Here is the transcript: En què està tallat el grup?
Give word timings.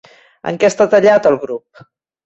En 0.51 0.57
què 0.63 0.71
està 0.73 0.89
tallat 0.95 1.31
el 1.33 1.41
grup? 1.47 1.89